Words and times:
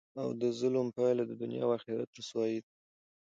او 0.21 0.27
دظلم 0.43 0.87
پایله 0.97 1.23
د 1.27 1.31
دنیا 1.41 1.63
او 1.65 1.71
اخرت 1.77 2.09
رسوايي 2.19 2.59
ده، 2.63 2.69